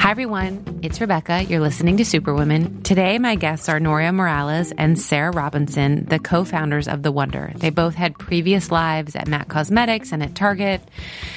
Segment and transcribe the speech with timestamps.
[0.00, 0.80] Hi, everyone.
[0.82, 1.44] It's Rebecca.
[1.44, 2.82] You're listening to Superwoman.
[2.82, 7.52] Today, my guests are Noria Morales and Sarah Robinson, the co founders of The Wonder.
[7.54, 10.82] They both had previous lives at MAC Cosmetics and at Target,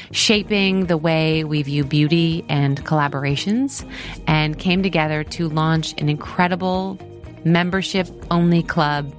[0.10, 3.88] shaping the way we view beauty and collaborations,
[4.26, 6.98] and came together to launch an incredible
[7.44, 9.14] membership only club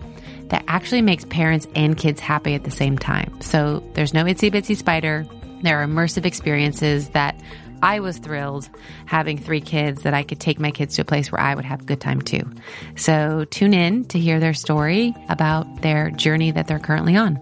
[0.48, 3.40] that actually makes parents and kids happy at the same time.
[3.40, 5.26] So there's no itsy bitsy spider.
[5.62, 7.40] There are immersive experiences that
[7.82, 8.68] I was thrilled
[9.04, 11.64] having three kids that I could take my kids to a place where I would
[11.64, 12.50] have a good time too.
[12.96, 17.40] So tune in to hear their story about their journey that they're currently on.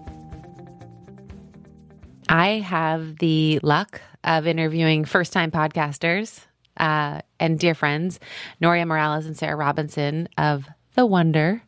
[2.27, 6.41] I have the luck of interviewing first time podcasters
[6.77, 8.19] uh, and dear friends,
[8.59, 11.61] Noria Morales and Sarah Robinson of The Wonder,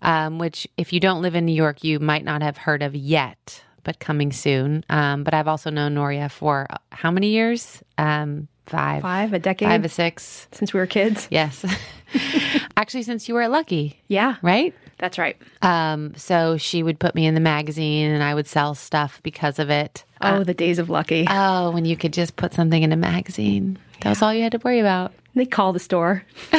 [0.00, 2.94] um, which, if you don't live in New York, you might not have heard of
[2.94, 4.84] yet but coming soon.
[4.90, 7.82] Um, but I've also known Noria for uh, how many years?
[7.98, 9.02] Um, five.
[9.02, 9.68] Five, a decade?
[9.68, 10.48] Five or six.
[10.52, 11.28] Since we were kids?
[11.30, 11.64] Yes.
[12.76, 14.00] Actually, since you were at Lucky.
[14.08, 14.36] Yeah.
[14.42, 14.74] Right?
[14.98, 15.36] That's right.
[15.62, 19.58] Um, so she would put me in the magazine and I would sell stuff because
[19.58, 20.04] of it.
[20.20, 21.26] Oh, Uh, the days of Lucky.
[21.28, 23.78] oh, when you could just put something in a magazine.
[24.00, 25.12] That was all you had to worry about.
[25.34, 26.24] they call the store.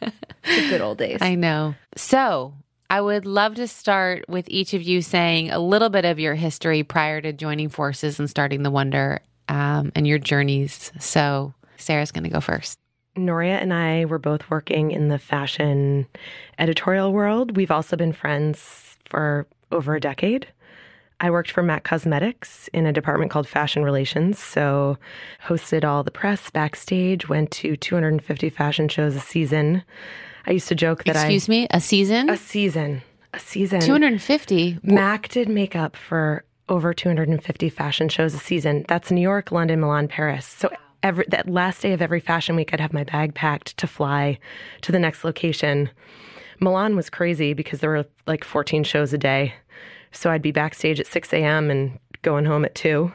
[0.00, 0.12] the
[0.44, 1.18] good old days.
[1.20, 1.74] I know.
[1.96, 2.54] So
[2.88, 6.34] I would love to start with each of you saying a little bit of your
[6.34, 10.92] history prior to joining forces and starting the Wonder um, and your journeys.
[11.00, 12.78] So Sarah's going to go first.
[13.16, 16.06] Noria and I were both working in the fashion
[16.58, 17.56] editorial world.
[17.56, 20.46] We've also been friends for over a decade.
[21.18, 24.38] I worked for MAC Cosmetics in a department called Fashion Relations.
[24.38, 24.98] So,
[25.46, 29.82] hosted all the press backstage, went to 250 fashion shows a season.
[30.46, 32.30] I used to joke that Excuse me, a season?
[32.30, 33.02] A season.
[33.34, 33.80] A season.
[33.80, 34.78] 250.
[34.82, 38.84] MAC did makeup for over 250 fashion shows a season.
[38.88, 40.46] That's New York, London, Milan, Paris.
[40.46, 40.70] So
[41.02, 44.38] every that last day of every fashion week, I'd have my bag packed to fly
[44.82, 45.90] to the next location.
[46.60, 49.54] Milan was crazy because there were like 14 shows a day.
[50.12, 51.70] So I'd be backstage at 6 a.m.
[51.70, 53.12] and going home at 2.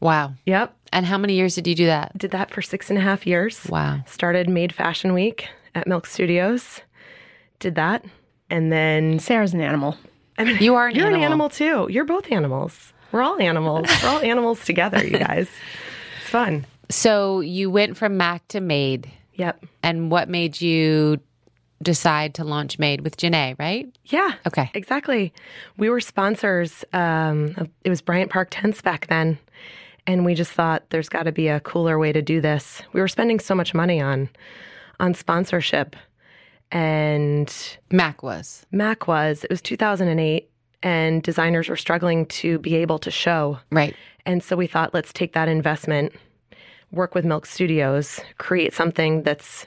[0.00, 0.34] Wow.
[0.44, 0.76] Yep.
[0.92, 2.16] And how many years did you do that?
[2.18, 3.66] Did that for six and a half years.
[3.70, 4.00] Wow.
[4.06, 6.80] Started Made Fashion Week at Milk Studios.
[7.58, 8.04] Did that.
[8.50, 9.96] And then Sarah's an animal.
[10.38, 11.20] I mean, You are an you're animal.
[11.20, 11.86] an animal too.
[11.90, 12.92] You're both animals.
[13.12, 13.86] We're all animals.
[14.02, 15.48] We're all animals together, you guys.
[16.20, 16.66] It's fun.
[16.90, 19.10] So you went from Mac to Made.
[19.34, 19.64] Yep.
[19.82, 21.20] And what made you
[21.82, 23.86] decide to launch Made with Jenné, right?
[24.06, 24.32] Yeah.
[24.46, 24.70] Okay.
[24.74, 25.32] Exactly.
[25.76, 26.84] We were sponsors.
[26.92, 29.38] Um, of- it was Bryant Park Tents back then.
[30.06, 32.82] And we just thought there's got to be a cooler way to do this.
[32.92, 34.28] We were spending so much money on
[35.04, 35.94] on sponsorship.
[36.72, 37.54] And
[37.92, 38.66] Mac was.
[38.72, 40.50] Mac was, it was 2008,
[40.82, 43.58] and designers were struggling to be able to show.
[43.70, 43.94] Right.
[44.26, 46.12] And so we thought, let's take that investment,
[46.90, 49.66] work with Milk Studios, create something that's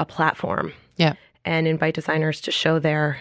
[0.00, 1.14] a platform, Yeah.
[1.44, 3.18] and invite designers to show there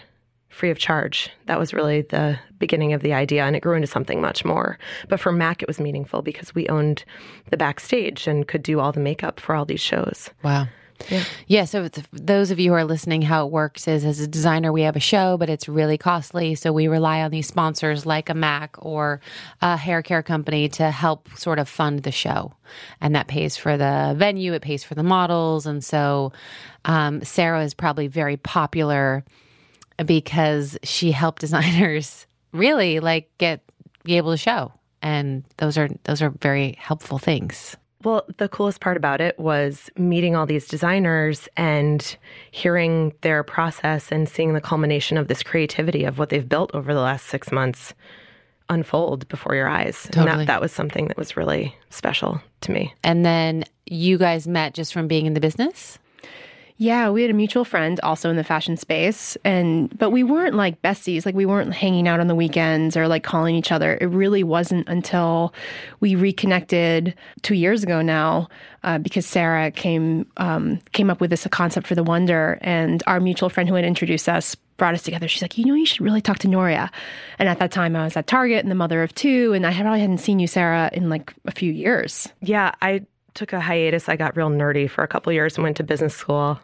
[0.49, 1.29] free of charge.
[1.47, 4.77] That was really the beginning of the idea, and it grew into something much more.
[5.09, 7.03] But for Mac, it was meaningful because we owned
[7.49, 10.29] the backstage and could do all the makeup for all these shows.
[10.43, 10.67] Wow.
[11.09, 11.23] Yeah.
[11.47, 14.71] yeah so those of you who are listening, how it works is as a designer,
[14.71, 16.55] we have a show, but it's really costly.
[16.55, 19.21] So we rely on these sponsors like a Mac or
[19.61, 22.53] a hair care company to help sort of fund the show.
[23.01, 25.65] And that pays for the venue, it pays for the models.
[25.65, 26.31] And so
[26.85, 29.23] um, Sarah is probably very popular
[30.05, 33.61] because she helped designers really like get
[34.03, 34.71] be able to show.
[35.01, 37.75] And those are those are very helpful things.
[38.03, 42.17] Well, the coolest part about it was meeting all these designers and
[42.51, 46.93] hearing their process and seeing the culmination of this creativity of what they've built over
[46.93, 47.93] the last six months
[48.69, 50.05] unfold before your eyes.
[50.05, 50.45] And Totally.
[50.45, 52.93] that, that was something that was really special to me.
[53.03, 55.99] And then you guys met just from being in the business?
[56.77, 60.55] Yeah, we had a mutual friend also in the fashion space and but we weren't
[60.55, 63.97] like besties, like we weren't hanging out on the weekends or like calling each other.
[64.01, 65.53] It really wasn't until
[65.99, 68.49] we reconnected 2 years ago now
[68.83, 73.19] uh, because Sarah came um, came up with this concept for the Wonder and our
[73.19, 75.27] mutual friend who had introduced us brought us together.
[75.27, 76.89] She's like, "You know, you should really talk to Noria."
[77.37, 79.73] And at that time I was at Target and the mother of two and I
[79.73, 82.27] probably hadn't seen you Sarah in like a few years.
[82.41, 84.09] Yeah, I took a hiatus.
[84.09, 86.59] I got real nerdy for a couple years and went to business school.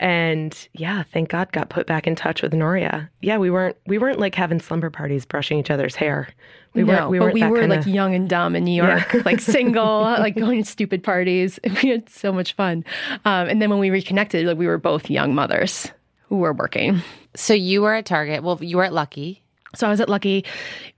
[0.00, 3.08] And yeah, thank God got put back in touch with Noria.
[3.22, 6.28] Yeah, we weren't we weren't like having slumber parties brushing each other's hair.
[6.72, 8.64] We no, weren't we but weren't we that were kinda, like young and dumb in
[8.64, 11.60] New York, like single, like going to stupid parties.
[11.82, 12.84] We had so much fun.
[13.24, 15.90] Um, and then when we reconnected, like we were both young mothers
[16.28, 17.00] who were working.
[17.36, 18.42] So you were at Target.
[18.42, 19.43] Well, you were at Lucky.
[19.74, 20.44] So I was at Lucky,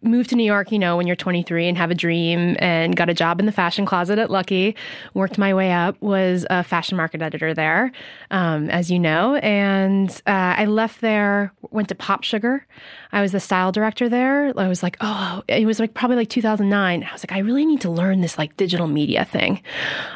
[0.03, 3.09] moved to New York, you know, when you're 23 and have a dream, and got
[3.09, 4.77] a job in the fashion closet at Lucky.
[5.15, 7.93] Worked my way up, was a fashion market editor there,
[8.31, 9.37] um, as you know.
[9.37, 12.67] And uh, I left there, went to Pop Sugar.
[13.13, 14.53] I was the style director there.
[14.57, 17.05] I was like, oh, it was like probably like 2009.
[17.05, 19.63] I was like, I really need to learn this like digital media thing,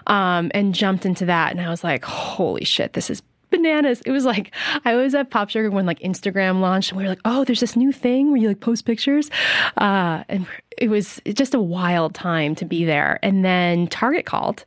[0.07, 1.53] um, and jumped into that.
[1.53, 4.01] And I was like, holy shit, this is bananas.
[4.07, 4.53] It was like
[4.85, 7.61] I was at Pop Sugar when like Instagram launched, and we were like, "Oh, there's
[7.61, 9.31] this new thing where you like post pictures,"
[9.77, 10.47] uh, and
[10.79, 13.19] it was just a wild time to be there.
[13.23, 14.65] And then Target called,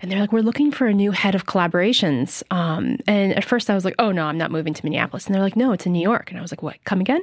[0.00, 3.70] and they're like, "We're looking for a new head of collaborations." Um, and at first,
[3.70, 5.86] I was like, "Oh no, I'm not moving to Minneapolis," and they're like, "No, it's
[5.86, 6.76] in New York," and I was like, "What?
[6.84, 7.22] Come again?"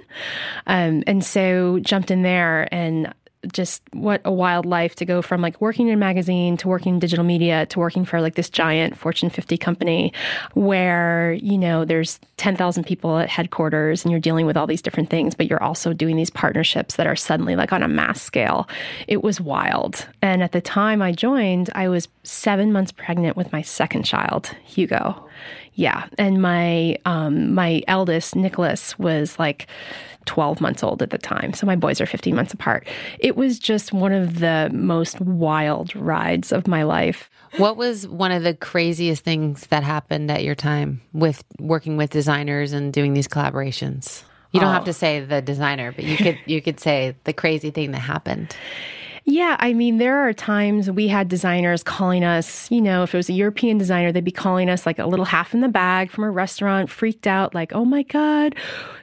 [0.68, 3.14] Um, and so jumped in there and
[3.52, 6.96] just what a wild life to go from like working in a magazine to working
[6.96, 10.14] in digital media to working for like this giant Fortune 50 company
[10.54, 15.10] where, you know, there's 10,000 people at headquarters and you're dealing with all these different
[15.10, 18.68] things, but you're also doing these partnerships that are suddenly like on a mass scale.
[19.08, 20.08] It was wild.
[20.22, 24.48] And at the time I joined, I was seven months pregnant with my second child,
[24.64, 25.28] Hugo.
[25.74, 26.08] Yeah.
[26.18, 29.68] And my, um, my eldest, Nicholas, was like,
[30.26, 31.54] 12 months old at the time.
[31.54, 32.88] So my boys are 15 months apart.
[33.20, 37.30] It was just one of the most wild rides of my life.
[37.58, 42.10] What was one of the craziest things that happened at your time with working with
[42.10, 44.24] designers and doing these collaborations?
[44.52, 44.74] You don't oh.
[44.74, 48.00] have to say the designer, but you could you could say the crazy thing that
[48.00, 48.56] happened.
[49.28, 53.18] Yeah, I mean, there are times we had designers calling us, you know, if it
[53.18, 56.12] was a European designer, they'd be calling us like a little half in the bag
[56.12, 58.54] from a restaurant, freaked out, like, oh my God,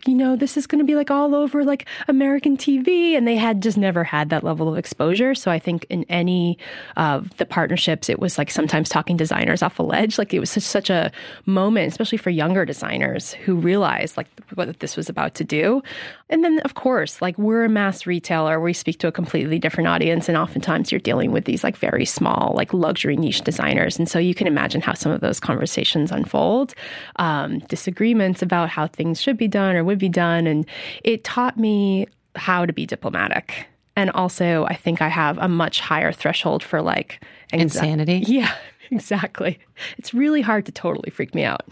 [0.07, 3.17] you know, this is going to be like all over like American TV.
[3.17, 5.35] And they had just never had that level of exposure.
[5.35, 6.57] So I think in any
[6.97, 10.19] of the partnerships, it was like sometimes talking designers off a ledge.
[10.19, 11.11] Like it was such, such a
[11.47, 15.83] moment, especially for younger designers who realized like what this was about to do.
[16.31, 19.89] And then, of course, like we're a mass retailer, we speak to a completely different
[19.89, 20.12] audience.
[20.29, 23.99] And oftentimes you're dealing with these like very small, like luxury niche designers.
[23.99, 26.75] And so you can imagine how some of those conversations unfold,
[27.17, 30.47] um, disagreements about how things should be done or would be done.
[30.47, 30.67] And
[31.05, 32.07] it taught me
[32.37, 33.67] how to be diplomatic.
[33.97, 37.23] And also, I think I have a much higher threshold for like
[37.53, 38.25] insanity.
[38.27, 38.55] Yeah,
[38.91, 39.59] exactly.
[39.99, 41.63] It's really hard to totally freak me out.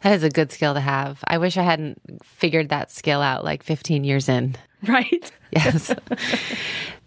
[0.00, 1.22] That is a good skill to have.
[1.26, 4.56] I wish I hadn't figured that skill out like 15 years in.
[4.88, 5.30] Right?
[5.52, 5.94] Yes.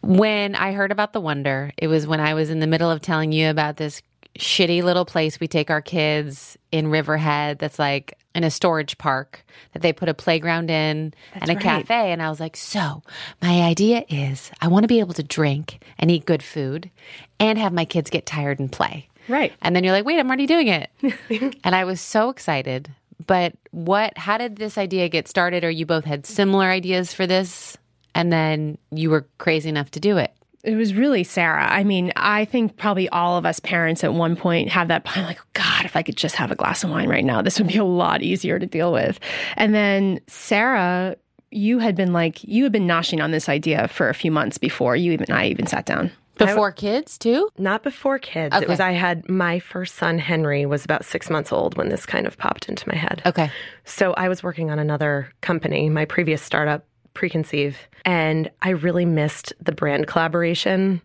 [0.01, 3.01] when I heard about the Wonder, it was when I was in the middle of
[3.01, 4.01] telling you about this
[4.39, 9.45] shitty little place we take our kids in Riverhead that's like in a storage park
[9.71, 11.63] that they put a playground in that's and a right.
[11.63, 12.11] cafe.
[12.11, 13.01] And I was like, so
[13.41, 16.91] my idea is I want to be able to drink and eat good food
[17.39, 19.07] and have my kids get tired and play.
[19.27, 19.53] Right.
[19.61, 20.91] And then you're like, wait, I'm already doing it.
[21.63, 22.93] and I was so excited.
[23.25, 25.63] But what, how did this idea get started?
[25.63, 27.77] Or you both had similar ideas for this
[28.13, 30.31] and then you were crazy enough to do it?
[30.63, 31.67] It was really Sarah.
[31.71, 35.27] I mean, I think probably all of us parents at one point have that point
[35.27, 37.67] like, God, if I could just have a glass of wine right now, this would
[37.67, 39.19] be a lot easier to deal with.
[39.57, 41.17] And then Sarah,
[41.51, 44.57] you had been like, you had been noshing on this idea for a few months
[44.57, 46.11] before you even, I even sat down.
[46.37, 47.49] Before kids, too?
[47.57, 48.55] Not before kids.
[48.55, 48.63] Okay.
[48.63, 52.05] It was, I had my first son, Henry, was about six months old when this
[52.05, 53.21] kind of popped into my head.
[53.25, 53.49] Okay.
[53.85, 59.53] So I was working on another company, my previous startup, Preconceive, and I really missed
[59.61, 61.01] the brand collaboration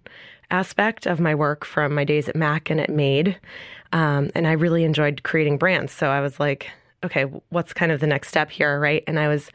[0.50, 3.39] aspect of my work from my days at Mac and at Made.
[3.93, 5.93] Um, and I really enjoyed creating brands.
[5.93, 6.69] So I was like,
[7.05, 9.05] okay, what's kind of the next step here, right?
[9.06, 9.51] And I was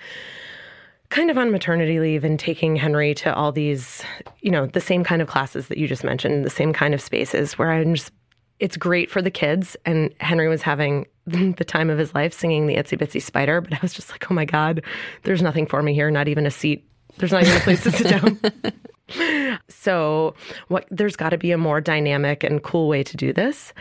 [1.09, 4.03] kind of on maternity leave and taking Henry to all these,
[4.41, 7.01] you know, the same kind of classes that you just mentioned, the same kind of
[7.01, 8.11] spaces where I'm just,
[8.59, 9.75] it's great for the kids.
[9.85, 13.73] And Henry was having the time of his life singing the Itsy Bitsy Spider, but
[13.73, 14.81] I was just like, oh my God,
[15.23, 16.87] there's nothing for me here, not even a seat.
[17.17, 19.59] There's not even a place to sit down.
[19.69, 20.35] so
[20.67, 23.73] what there's got to be a more dynamic and cool way to do this.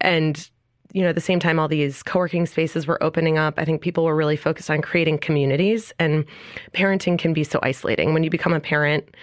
[0.00, 0.50] And
[0.92, 3.54] you know, at the same time, all these co working spaces were opening up.
[3.56, 6.24] I think people were really focused on creating communities, and
[6.72, 8.12] parenting can be so isolating.
[8.12, 9.14] When you become a parent,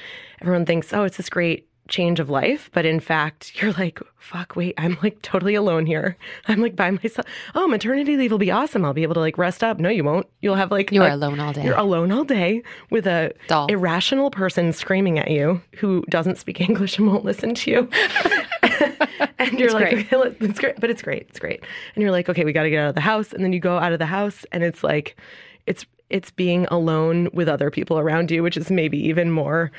[0.41, 2.69] everyone thinks, oh, it's this great change of life.
[2.74, 6.17] But in fact, you're like, fuck, wait, I'm like totally alone here.
[6.47, 7.25] I'm like by myself.
[7.55, 8.86] Oh, maternity leave will be awesome.
[8.86, 9.79] I'll be able to like rest up.
[9.79, 10.27] No, you won't.
[10.41, 11.63] You'll have like you're a, alone all day.
[11.63, 13.67] You're alone all day with a Doll.
[13.67, 17.89] irrational person screaming at you who doesn't speak English and won't listen to you.
[19.39, 20.13] and you're it's like, great.
[20.13, 21.27] Okay, it's great, but it's great.
[21.29, 21.63] It's great.
[21.96, 23.34] And you're like, okay, we got to get out of the house.
[23.34, 25.19] And then you go out of the house, and it's like,
[25.65, 29.72] it's it's being alone with other people around you, which is maybe even more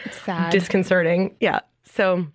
[0.50, 1.34] disconcerting.
[1.40, 1.60] Yeah.
[1.84, 2.26] So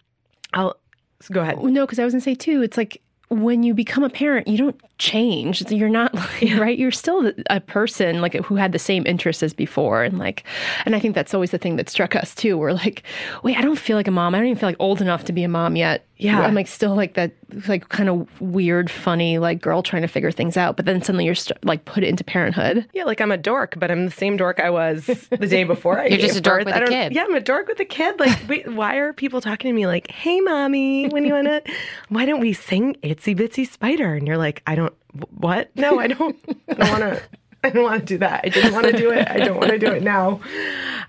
[0.53, 0.75] I'll
[1.22, 1.62] so go ahead.
[1.63, 2.62] No, because I was gonna say too.
[2.62, 5.62] It's like when you become a parent, you don't change.
[5.71, 6.77] You're not like, right.
[6.77, 10.43] You're still a person like who had the same interests as before, and like,
[10.85, 12.57] and I think that's always the thing that struck us too.
[12.57, 13.03] We're like,
[13.43, 14.35] wait, I don't feel like a mom.
[14.35, 16.05] I don't even feel like old enough to be a mom yet.
[16.17, 16.39] Yeah.
[16.41, 17.33] I'm like still like that,
[17.67, 20.77] like kind of weird, funny, like girl trying to figure things out.
[20.77, 22.88] But then suddenly you're st- like put into parenthood.
[22.93, 26.00] Yeah, like I'm a dork, but I'm the same dork I was the day before.
[26.00, 26.65] I You're just gave a dork birth.
[26.67, 27.13] with I a don't- kid.
[27.13, 28.19] Yeah, I'm a dork with a kid.
[28.21, 31.62] Like, wait, why are people talking to me like, "Hey, mommy, when you wanna?
[32.07, 34.83] Why don't we sing Itsy Bitsy Spider?" And you're like, "I don't.
[34.88, 35.70] Wh- What?
[35.75, 36.36] No, I don't.
[36.70, 37.22] I don't want to.
[37.63, 38.42] I don't want to do that.
[38.46, 39.28] I didn't want to do it.
[39.30, 40.40] I don't want to do it now."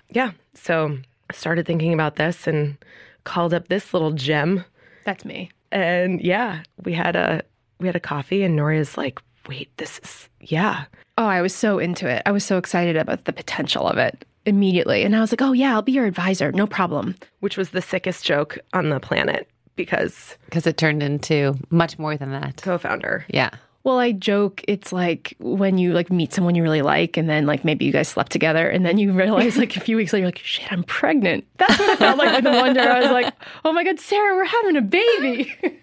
[0.09, 0.31] Yeah.
[0.53, 0.97] So
[1.29, 2.77] I started thinking about this and
[3.23, 4.63] called up this little gem
[5.03, 5.49] That's me.
[5.71, 7.41] and yeah, we had a
[7.79, 10.85] we had a coffee, and Noria's like, "Wait, this is yeah."
[11.17, 12.21] Oh, I was so into it.
[12.25, 15.53] I was so excited about the potential of it immediately, and I was like, oh
[15.53, 17.15] yeah, I'll be your advisor, no problem.
[17.39, 22.15] Which was the sickest joke on the planet because Because it turned into much more
[22.17, 22.61] than that.
[22.61, 23.25] co-founder.
[23.29, 23.49] Yeah.
[23.85, 27.45] Well, I joke it's like when you like meet someone you really like and then
[27.45, 30.21] like maybe you guys slept together and then you realize like a few weeks later
[30.23, 31.45] you're like, shit, I'm pregnant.
[31.57, 32.81] That's what it felt like with the wonder.
[32.81, 35.55] I was like, oh my God, Sarah, we're having a baby.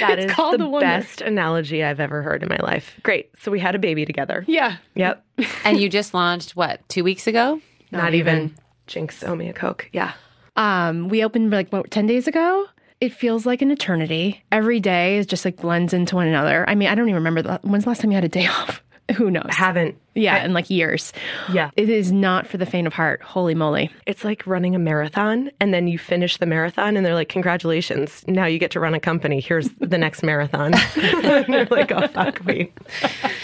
[0.00, 2.98] That It's is called the, the best analogy I've ever heard in my life.
[3.02, 3.30] Great.
[3.40, 4.44] So we had a baby together.
[4.46, 4.76] yeah.
[4.94, 5.24] Yep.
[5.64, 7.60] And you just launched what, two weeks ago?
[7.90, 8.54] Not, even.
[8.86, 9.88] Jinx owe me a Coke.
[9.92, 10.12] Yeah.
[10.56, 12.66] Um, we opened like what, 10 days ago.
[13.00, 14.42] It feels like an eternity.
[14.50, 16.64] Every day is just like blends into one another.
[16.68, 18.46] I mean, I don't even remember the, when's the last time you had a day
[18.46, 18.82] off?
[19.16, 19.46] Who knows?
[19.50, 19.96] Haven't.
[20.16, 21.12] Yeah, in like years.
[21.52, 21.70] Yeah.
[21.76, 23.22] It is not for the faint of heart.
[23.22, 23.90] Holy moly.
[24.06, 28.24] It's like running a marathon and then you finish the marathon and they're like, Congratulations.
[28.26, 29.40] Now you get to run a company.
[29.40, 30.74] Here's the next marathon.
[30.96, 32.72] and you're like, Oh fuck, me.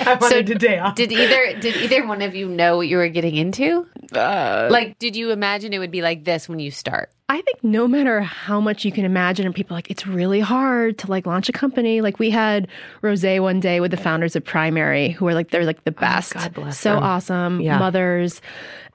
[0.00, 0.95] I wanted a day off.
[0.95, 3.87] Did either did either one of you know what you were getting into?
[4.12, 7.11] Uh, like, did you imagine it would be like this when you start?
[7.29, 10.41] I think no matter how much you can imagine, and people are like it's really
[10.41, 12.02] hard to like launch a company.
[12.02, 12.69] Like we had
[13.00, 16.00] Rose one day with the founders of Primary, who are like they're like the oh,
[16.00, 17.02] best, Oh, God bless so them.
[17.02, 17.78] awesome Yeah.
[17.78, 18.40] mothers.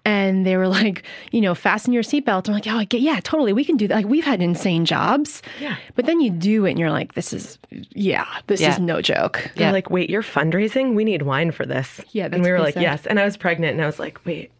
[0.05, 2.47] And they were like, you know, fasten your seatbelt.
[2.47, 3.95] I'm like, oh, get, yeah, totally, we can do that.
[3.95, 5.75] Like we've had insane jobs, Yeah.
[5.95, 7.59] But then you do it, and you're like, this is,
[7.91, 8.71] yeah, this Yeah.
[8.71, 9.51] is no joke.
[9.55, 10.95] They're like, wait, you're fundraising?
[10.95, 11.99] We need wine for this.
[12.11, 12.83] Yeah, and we were like, said.
[12.83, 13.05] yes.
[13.05, 14.51] And I was pregnant, and I was like, wait,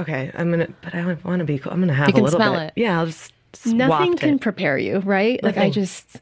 [0.00, 1.72] okay, I'm gonna, but I want to be cool.
[1.72, 2.62] I'm gonna have You a little smell bit.
[2.62, 2.72] it.
[2.76, 3.32] Yeah, I'll just,
[3.66, 4.40] nothing can it.
[4.40, 5.40] prepare you, right?
[5.44, 6.20] Like I just,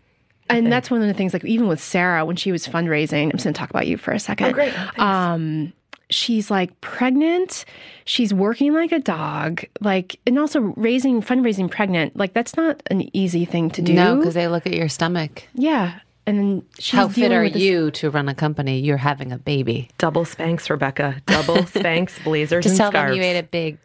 [0.51, 1.33] and that's one of the things.
[1.33, 3.97] Like even with Sarah, when she was fundraising, I'm just going to talk about you
[3.97, 4.47] for a second.
[4.49, 4.73] Oh, great.
[4.73, 4.99] Thanks.
[4.99, 5.73] Um,
[6.11, 7.65] she's like pregnant.
[8.05, 9.65] She's working like a dog.
[9.81, 12.17] Like, and also raising, fundraising pregnant.
[12.17, 13.93] Like that's not an easy thing to do.
[13.95, 15.45] No, because they look at your stomach.
[15.55, 16.01] yeah.
[16.29, 18.81] And then she's How fit are you to run a company?
[18.81, 19.89] You're having a baby.
[19.97, 21.23] Double Spanx Rebecca.
[21.27, 23.13] Double Spanx blazers, Just and tell scarves.
[23.13, 23.79] them you ate a big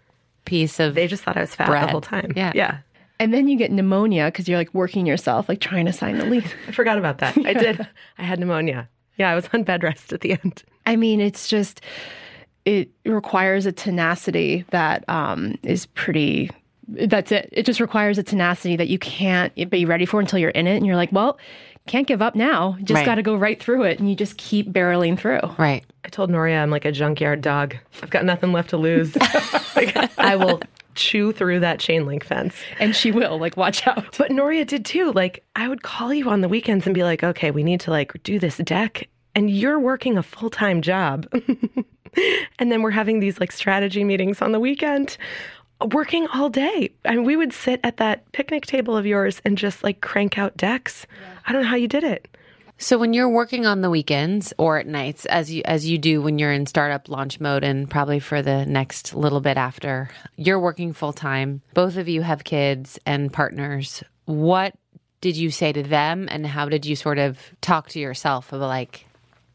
[0.45, 0.95] piece of.
[0.95, 1.83] They just thought I was fat bread.
[1.83, 2.33] the whole time.
[2.35, 2.51] Yeah.
[2.55, 2.79] yeah.
[3.19, 6.25] And then you get pneumonia because you're like working yourself, like trying to sign the
[6.25, 6.51] lease.
[6.67, 7.37] I forgot about that.
[7.45, 7.87] I did.
[8.17, 8.89] I had pneumonia.
[9.17, 10.63] Yeah, I was on bed rest at the end.
[10.85, 11.81] I mean, it's just
[12.65, 16.49] it requires a tenacity that um, is pretty.
[16.87, 17.47] That's it.
[17.51, 20.75] It just requires a tenacity that you can't be ready for until you're in it,
[20.75, 21.37] and you're like, well,
[21.87, 22.75] can't give up now.
[22.83, 23.05] Just Right.
[23.05, 25.39] got to go right through it, and you just keep barreling through.
[25.57, 25.83] right.
[26.03, 27.75] I told Noria I'm like a junkyard dog.
[28.01, 29.15] I've got nothing left to lose.
[29.75, 30.61] like, I will
[30.95, 32.55] chew through that chain link fence.
[32.79, 34.05] And she will like watch out.
[34.17, 35.11] But Noria did too.
[35.13, 37.91] Like I would call you on the weekends and be like, "Okay, we need to
[37.91, 41.25] like do this deck." And you're working a full-time job.
[42.59, 45.17] and then we're having these like strategy meetings on the weekend,
[45.91, 46.91] working all day.
[47.05, 50.37] I mean, we would sit at that picnic table of yours and just like crank
[50.37, 51.07] out decks.
[51.47, 52.27] I don't know how you did it.
[52.81, 56.19] So when you're working on the weekends or at nights, as you as you do
[56.19, 60.59] when you're in startup launch mode, and probably for the next little bit after, you're
[60.59, 61.61] working full time.
[61.75, 64.03] Both of you have kids and partners.
[64.25, 64.73] What
[65.21, 68.67] did you say to them, and how did you sort of talk to yourself about
[68.67, 69.05] like,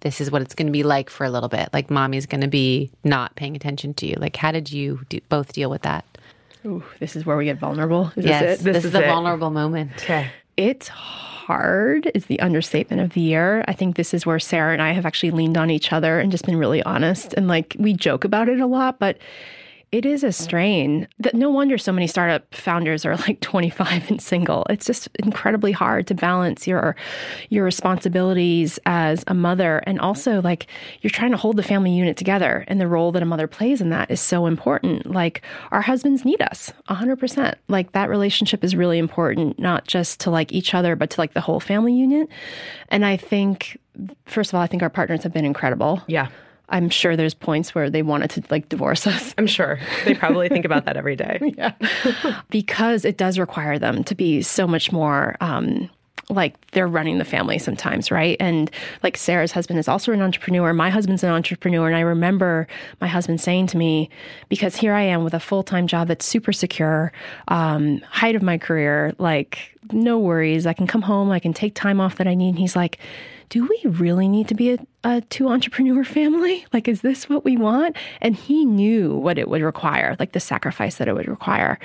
[0.01, 1.71] this is what it's going to be like for a little bit?
[1.73, 4.15] Like, mommy's going to be not paying attention to you.
[4.19, 6.05] Like, how did you do, both deal with that?
[6.65, 8.13] Ooh, this is where we get vulnerable.
[8.15, 8.65] Is yes, this it?
[8.65, 9.09] this, This is is the it.
[9.09, 9.91] vulnerable moment.
[9.97, 10.31] Okay.
[10.57, 11.36] It's hard
[12.15, 13.65] is the understatement of the year.
[13.69, 16.31] I think this is where Sarah and I have actually leaned on each other and
[16.31, 17.35] just been really honest.
[17.35, 19.19] And like we joke about it a lot, but
[19.97, 24.21] it is a strain that no wonder so many startup founders are like 25 and
[24.21, 24.67] single.
[24.69, 26.95] It's just incredibly hard to balance your
[27.49, 30.67] your responsibilities as a mother and also like
[31.01, 33.81] you're trying to hold the family unit together and the role that a mother plays
[33.81, 35.07] in that is so important.
[35.07, 35.41] Like
[35.73, 37.55] our husbands need us 100%.
[37.69, 41.33] Like that relationship is really important not just to like each other but to like
[41.33, 42.29] the whole family unit.
[42.91, 43.79] And I think
[44.27, 46.03] first of all I think our partners have been incredible.
[46.07, 46.29] Yeah.
[46.69, 49.79] I'm sure there's points where they wanted to like divorce us I'm sure.
[50.05, 51.39] They probably think about that every day.
[51.57, 51.73] Yeah.
[52.51, 55.89] because it does require them to be so much more um,
[56.29, 58.37] like they're running the family sometimes, right?
[58.41, 58.71] And
[59.03, 60.73] like Sarah's husband is also an entrepreneur.
[60.73, 61.87] My husband's an entrepreneur.
[61.87, 62.67] And I remember
[63.01, 64.11] my husband saying to me,
[64.49, 67.13] because here I am with a full time job that's super secure,
[67.49, 70.67] um, height of my career, like no worries.
[70.67, 72.51] I can come home, I can take time off that I need.
[72.51, 72.99] And he's like,
[73.49, 76.67] do we really need to be a, a, two entrepreneur family?
[76.73, 77.97] Like, is this what we want?
[78.21, 81.79] And he knew what it would require, like the sacrifice that it would require.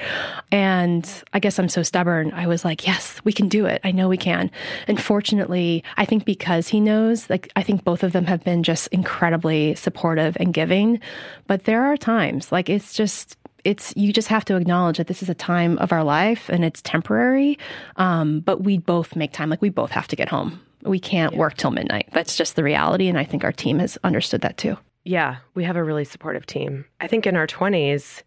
[0.51, 2.31] And I guess I'm so stubborn.
[2.33, 3.81] I was like, yes, we can do it.
[3.83, 4.49] I know we can.
[4.87, 8.63] And fortunately, I think because he knows, like, I think both of them have been
[8.63, 10.99] just incredibly supportive and giving.
[11.47, 15.21] But there are times, like, it's just, it's you just have to acknowledge that this
[15.21, 17.59] is a time of our life and it's temporary
[17.97, 21.33] um, but we both make time like we both have to get home we can't
[21.33, 21.39] yeah.
[21.39, 22.09] work till midnight.
[22.13, 23.07] That's just the reality.
[23.07, 24.77] And I think our team has understood that too.
[25.03, 26.85] Yeah, we have a really supportive team.
[27.00, 28.21] I think in our 20s,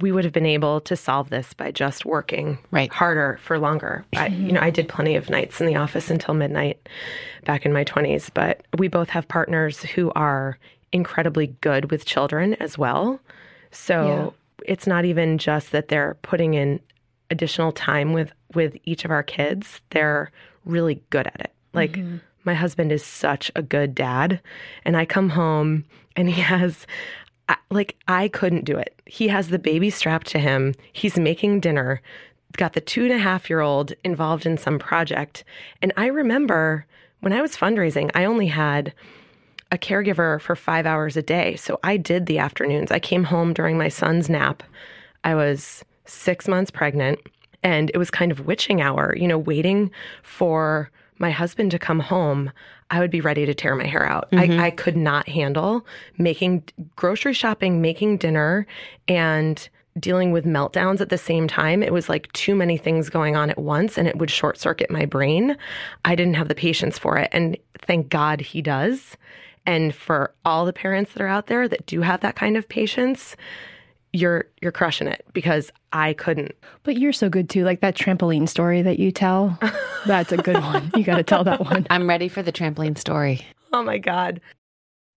[0.00, 2.92] we would have been able to solve this by just working right.
[2.92, 4.04] harder for longer.
[4.16, 6.88] I, you know, I did plenty of nights in the office until midnight
[7.44, 10.58] back in my 20s, but we both have partners who are
[10.92, 13.20] incredibly good with children as well.
[13.70, 14.72] So yeah.
[14.72, 16.80] it's not even just that they're putting in
[17.30, 19.80] additional time with with each of our kids.
[19.90, 20.30] They're
[20.64, 21.53] really good at it.
[21.74, 22.18] Like, mm-hmm.
[22.44, 24.40] my husband is such a good dad.
[24.84, 25.84] And I come home
[26.16, 26.86] and he has,
[27.70, 29.00] like, I couldn't do it.
[29.06, 30.74] He has the baby strapped to him.
[30.92, 32.00] He's making dinner,
[32.56, 35.44] got the two and a half year old involved in some project.
[35.82, 36.86] And I remember
[37.20, 38.92] when I was fundraising, I only had
[39.72, 41.56] a caregiver for five hours a day.
[41.56, 42.90] So I did the afternoons.
[42.90, 44.62] I came home during my son's nap.
[45.24, 47.18] I was six months pregnant
[47.62, 49.90] and it was kind of witching hour, you know, waiting
[50.22, 52.50] for my husband to come home,
[52.90, 54.30] I would be ready to tear my hair out.
[54.30, 54.60] Mm-hmm.
[54.60, 55.86] I, I could not handle
[56.18, 56.64] making
[56.96, 58.66] grocery shopping, making dinner,
[59.08, 59.68] and
[59.98, 61.82] dealing with meltdowns at the same time.
[61.82, 64.90] It was like too many things going on at once and it would short circuit
[64.90, 65.56] my brain.
[66.04, 67.28] I didn't have the patience for it.
[67.32, 67.56] And
[67.86, 69.16] thank God he does.
[69.66, 72.68] And for all the parents that are out there that do have that kind of
[72.68, 73.36] patience,
[74.14, 76.54] you're you're crushing it because I couldn't.
[76.84, 77.64] But you're so good too.
[77.64, 79.58] Like that trampoline story that you tell.
[80.06, 80.92] That's a good one.
[80.94, 81.86] You got to tell that one.
[81.90, 83.44] I'm ready for the trampoline story.
[83.72, 84.40] Oh my god.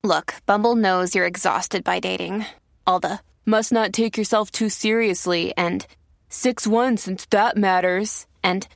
[0.03, 2.45] Look, Bumble knows you're exhausted by dating.
[2.87, 5.85] All the must not take yourself too seriously and
[6.29, 8.25] 6-1 since that matters.
[8.43, 8.67] And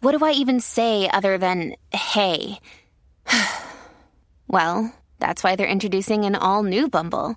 [0.00, 2.58] what do I even say other than hey?
[4.48, 7.36] well, that's why they're introducing an all new Bumble.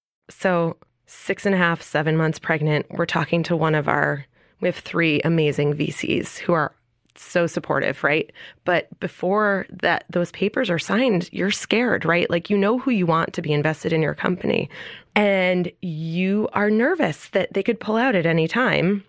[0.31, 4.25] So, six and a half, seven months pregnant, we're talking to one of our,
[4.61, 6.73] we have three amazing VCs who are
[7.15, 8.31] so supportive, right?
[8.65, 12.29] But before that those papers are signed, you're scared, right?
[12.29, 14.69] Like you know who you want to be invested in your company
[15.15, 19.03] and you are nervous that they could pull out at any time.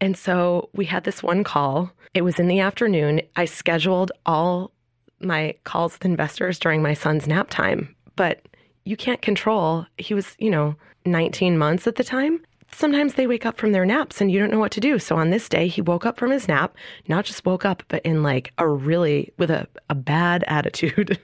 [0.00, 1.90] And so we had this one call.
[2.14, 3.20] It was in the afternoon.
[3.36, 4.72] I scheduled all
[5.20, 8.40] my calls with investors during my son's nap time, but
[8.88, 9.84] you can't control.
[9.98, 10.74] He was, you know,
[11.04, 12.40] 19 months at the time.
[12.72, 14.98] Sometimes they wake up from their naps and you don't know what to do.
[14.98, 16.74] So on this day, he woke up from his nap,
[17.06, 21.18] not just woke up, but in like a really, with a, a bad attitude.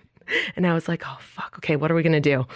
[0.57, 2.47] and I was like, oh, fuck, okay, what are we going to do?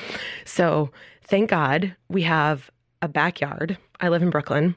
[0.44, 0.90] So
[1.23, 3.79] thank God we have a backyard.
[4.01, 4.75] I live in Brooklyn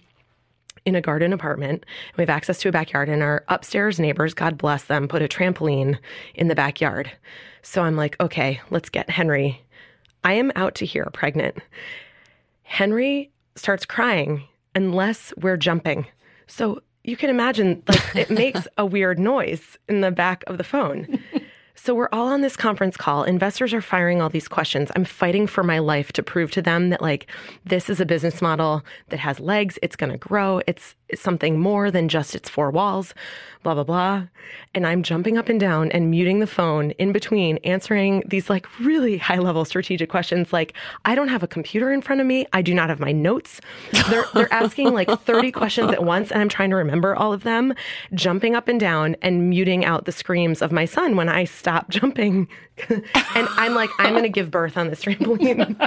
[0.86, 1.86] in a garden apartment.
[2.18, 5.28] We have access to a backyard, and our upstairs neighbors, God bless them, put a
[5.28, 5.98] trampoline
[6.34, 7.12] in the backyard.
[7.62, 9.62] So I'm like, okay, let's get Henry
[10.24, 11.58] I am out to here pregnant.
[12.64, 14.44] Henry starts crying
[14.76, 16.08] unless we're jumping.
[16.48, 20.64] So you can imagine, like, it makes a weird noise in the back of the
[20.64, 21.20] phone.
[21.84, 23.24] So we're all on this conference call.
[23.24, 24.92] Investors are firing all these questions.
[24.96, 27.26] I'm fighting for my life to prove to them that like
[27.66, 29.80] this is a business model that has legs.
[29.82, 30.62] It's going to grow.
[30.68, 33.14] It's, it's something more than just its four walls,
[33.64, 34.24] blah, blah, blah.
[34.74, 38.68] And I'm jumping up and down and muting the phone in between answering these like
[38.80, 40.52] really high level strategic questions.
[40.52, 40.74] Like
[41.06, 42.48] I don't have a computer in front of me.
[42.54, 43.62] I do not have my notes.
[44.10, 47.44] They're, they're asking like 30 questions at once and I'm trying to remember all of
[47.44, 47.74] them,
[48.14, 51.90] jumping up and down and muting out the screams of my son when I stop
[51.90, 52.48] jumping.
[52.90, 55.78] and I'm like, I'm going to give birth on this trampoline.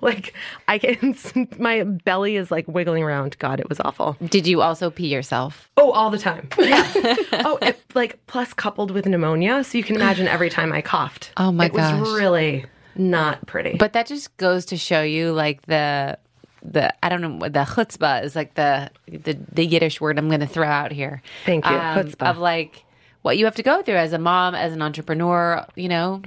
[0.00, 0.32] like,
[0.68, 1.16] I can,
[1.58, 3.36] my belly is like wiggling around.
[3.38, 4.16] God, it was awful.
[4.24, 5.70] Did you also pee yourself?
[5.76, 6.48] Oh, all the time.
[6.58, 6.92] Yeah.
[7.44, 9.62] oh, it, like, plus coupled with pneumonia.
[9.64, 11.32] So you can imagine every time I coughed.
[11.36, 11.74] Oh my god.
[11.74, 12.00] it gosh.
[12.00, 12.64] was really
[12.96, 13.76] not pretty.
[13.76, 16.18] But that just goes to show you like the
[16.62, 20.40] the I don't know the chutzpah is like the the, the Yiddish word I'm going
[20.40, 21.22] to throw out here.
[21.44, 21.70] Thank you.
[21.70, 22.30] Um, Chutzpah.
[22.30, 22.84] Of like
[23.22, 26.22] what you have to go through as a mom, as an entrepreneur, you know.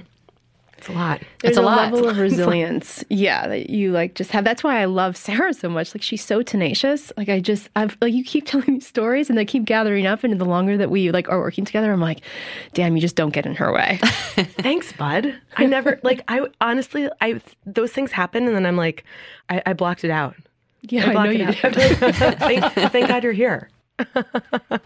[0.80, 1.20] It's a lot.
[1.40, 1.92] There's It's a lot.
[1.92, 3.04] level of resilience.
[3.10, 4.44] yeah, that you like just have.
[4.44, 5.94] That's why I love Sarah so much.
[5.94, 7.12] Like she's so tenacious.
[7.18, 10.24] Like I just, I've like you keep telling me stories and they keep gathering up,
[10.24, 12.22] and the longer that we like are working together, I'm like,
[12.72, 13.98] damn, you just don't get in her way.
[14.02, 15.34] Thanks, bud.
[15.56, 19.04] I never, like, I honestly, I, those things happen and then I'm like,
[19.50, 20.34] I, I blocked it out.
[20.82, 21.54] yeah, I, block know you out.
[21.60, 21.74] did.
[22.38, 23.68] thank, thank God you're here.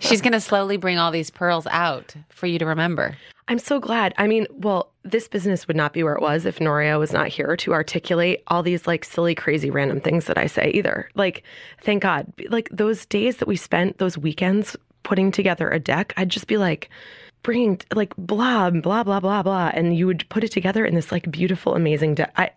[0.01, 3.17] She's going to slowly bring all these pearls out for you to remember.
[3.49, 4.15] I'm so glad.
[4.17, 7.29] I mean, well, this business would not be where it was if Noria was not
[7.29, 11.11] here to articulate all these like silly, crazy, random things that I say either.
[11.15, 11.43] Like,
[11.83, 12.33] thank God.
[12.49, 16.57] Like those days that we spent, those weekends putting together a deck, I'd just be
[16.57, 16.89] like,
[17.43, 21.13] bringing like blah blah blah blah blah and you would put it together in this
[21.13, 22.51] like beautiful amazing deck i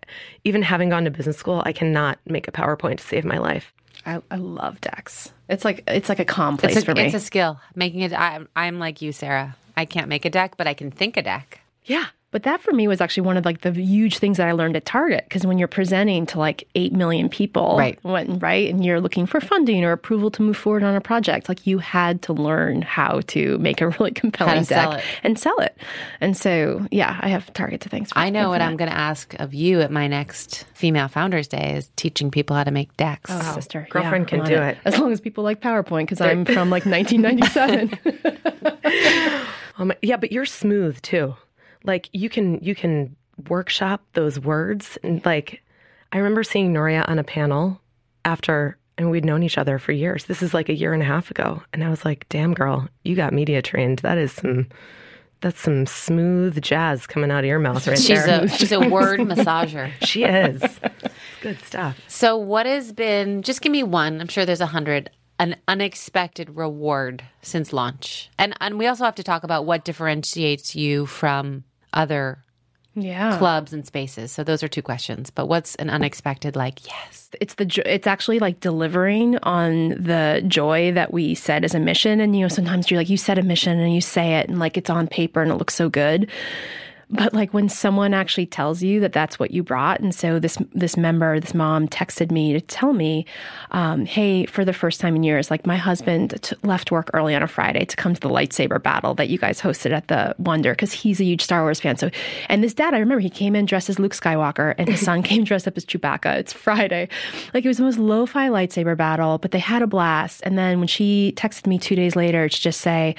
[0.44, 3.74] even having gone to business school i cannot make a powerpoint to save my life
[4.06, 5.32] I, I love decks.
[5.50, 7.02] It's like it's like a calm place It's a, for me.
[7.02, 7.60] it's a skill.
[7.74, 8.12] Making it.
[8.14, 9.56] I'm, I'm like you, Sarah.
[9.78, 11.60] I can't make a deck, but I can think a deck.
[11.84, 14.52] yeah But that for me was actually one of like the huge things that I
[14.52, 17.98] learned at Target because when you're presenting to like 8 million people, Right.
[18.02, 21.48] when, right, and you're looking for funding or approval to move forward on a project,
[21.48, 25.58] like you had to learn how to make a really compelling deck sell and sell
[25.60, 25.74] it.
[26.20, 28.68] And so, yeah, I have Target to thanks for I know what that.
[28.68, 32.54] I'm going to ask of you at my next Female Founders Day is teaching people
[32.56, 33.30] how to make decks.
[33.32, 33.86] Oh, sister.
[33.90, 34.76] Girlfriend yeah, can I'm on do it.
[34.84, 37.98] As long as people like PowerPoint because I'm from like 1997.
[39.78, 41.34] Um, yeah, but you're smooth too.
[41.84, 43.14] Like you can you can
[43.48, 45.62] workshop those words and like
[46.12, 47.80] I remember seeing Noria on a panel
[48.24, 50.24] after and we'd known each other for years.
[50.24, 51.62] This is like a year and a half ago.
[51.72, 54.00] And I was like, damn girl, you got media trained.
[54.00, 54.66] That is some
[55.40, 58.42] that's some smooth jazz coming out of your mouth right She's there.
[58.44, 59.92] a she's a word massager.
[60.02, 60.60] she is.
[60.62, 60.80] It's
[61.40, 61.96] good stuff.
[62.08, 63.42] So, what has been?
[63.42, 64.20] Just give me one.
[64.20, 65.10] I'm sure there's a hundred.
[65.40, 70.74] An unexpected reward since launch, and and we also have to talk about what differentiates
[70.74, 72.44] you from other
[72.94, 73.38] yeah.
[73.38, 74.32] clubs and spaces.
[74.32, 75.30] So those are two questions.
[75.30, 76.56] But what's an unexpected?
[76.56, 81.64] Like, yes, it's the jo- it's actually like delivering on the joy that we set
[81.64, 84.00] as a mission and you know sometimes you're like you set a mission and you
[84.00, 86.30] say it and like it's on paper and it looks so good
[87.10, 90.58] but like when someone actually tells you that that's what you brought and so this
[90.74, 93.24] this member this mom texted me to tell me
[93.70, 97.34] um, hey for the first time in years like my husband t- left work early
[97.34, 100.34] on a friday to come to the lightsaber battle that you guys hosted at the
[100.38, 101.96] wonder because he's a huge star wars fan.
[101.96, 102.10] So
[102.48, 105.22] and this dad i remember he came in dressed as luke skywalker and his son
[105.28, 106.36] came dressed up as chewbacca.
[106.36, 107.08] It's friday.
[107.54, 110.42] Like it was the most lo-fi lightsaber battle but they had a blast.
[110.44, 113.14] And then when she texted me two days later to just say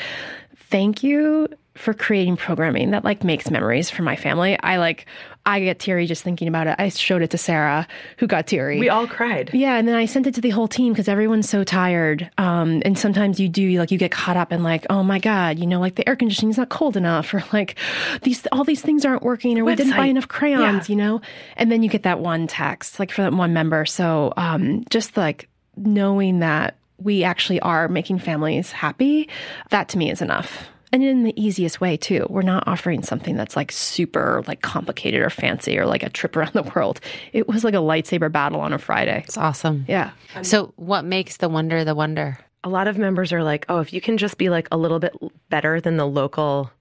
[0.69, 4.59] thank you for creating programming that like makes memories for my family.
[4.61, 5.05] I like
[5.45, 6.75] I get teary just thinking about it.
[6.77, 8.77] I showed it to Sarah, who got teary.
[8.79, 9.49] We all cried.
[9.53, 12.29] yeah, and then I sent it to the whole team because everyone's so tired.
[12.37, 15.57] Um, and sometimes you do like you get caught up in like, oh my god,
[15.57, 17.75] you know, like the air conditioning's not cold enough, or like
[18.23, 20.93] these all these things aren't working, or we didn't buy enough crayons, Yeah.
[20.93, 21.21] you know.
[21.55, 23.85] And then you get that one text like for that one member.
[23.85, 29.29] So um, just like knowing that we actually are making families happy,
[29.69, 30.67] that to me is enough.
[30.91, 32.25] And in the easiest way too.
[32.29, 36.35] We're not offering something that's like super like complicated or fancy or like a trip
[36.35, 36.99] around the world.
[37.31, 39.23] It was like a lightsaber battle on a Friday.
[39.25, 39.85] it's awesome.
[39.87, 40.11] Yeah.
[40.41, 42.39] So, what makes the wonder the wonder?
[42.63, 44.99] a lot of members are like, oh, if you can just be like a little
[44.99, 45.13] bit
[45.49, 46.71] better than the local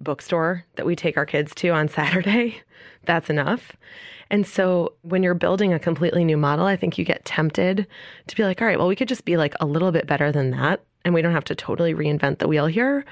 [0.00, 2.60] bookstore that we take our kids to on Saturday,
[3.04, 3.72] that's enough.
[4.32, 7.86] And so when you're building a completely new model, I think you get tempted
[8.26, 10.32] to be like, all right, well, we could just be like a little bit better
[10.32, 10.80] than that.
[11.04, 13.04] And we don't have to totally reinvent the wheel here.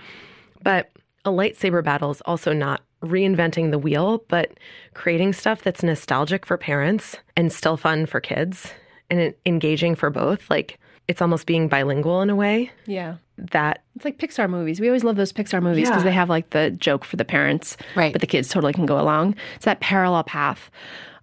[0.65, 0.91] But
[1.25, 4.53] a lightsaber battle is also not reinventing the wheel, but
[4.95, 8.73] creating stuff that's nostalgic for parents and still fun for kids
[9.11, 10.49] and engaging for both.
[10.51, 10.79] Like
[11.09, 12.71] it's almost being bilingual in a way.
[12.87, 13.17] Yeah.
[13.53, 14.81] that It's like Pixar movies.
[14.81, 16.11] We always love those Pixar movies because Yeah.
[16.11, 18.13] they have like the joke for the parents, Right.
[18.13, 19.35] But the kids totally can go along.
[19.57, 20.71] It's that parallel path.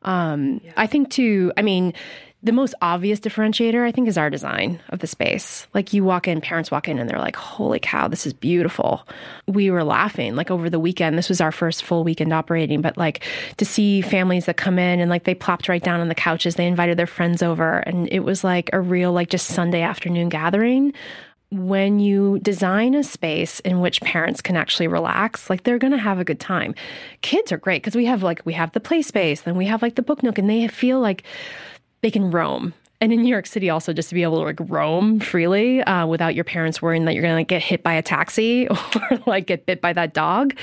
[0.03, 1.51] Um, I think too.
[1.57, 1.93] I mean,
[2.43, 5.67] the most obvious differentiator I think is our design of the space.
[5.73, 9.07] Like you walk in, parents walk in, and they're like, "Holy cow, this is beautiful."
[9.47, 11.17] We were laughing like over the weekend.
[11.17, 13.23] This was our first full weekend operating, but like
[13.57, 16.55] to see families that come in and like they plopped right down on the couches.
[16.55, 20.29] They invited their friends over, and it was like a real like just Sunday afternoon
[20.29, 20.93] gathering
[21.49, 25.97] when you design a space in which parents can actually relax, like they're going to
[25.97, 26.75] have a good time.
[27.21, 29.81] Kids are great because we have like we have the play space, then we have
[29.81, 31.23] like the book nook, and they feel like
[32.01, 32.73] they can roam.
[32.99, 36.07] And in New York City, also just to be able to like roam freely uh,
[36.07, 38.77] without your parents worrying that you're going to like, get hit by a taxi or
[39.27, 40.55] like get bit by that dog.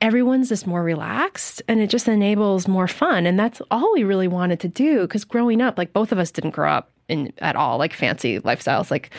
[0.00, 3.26] Everyone's just more relaxed, and it just enables more fun.
[3.26, 5.02] And that's all we really wanted to do.
[5.02, 8.40] Because growing up, like both of us didn't grow up in at all like fancy
[8.40, 9.10] lifestyles, like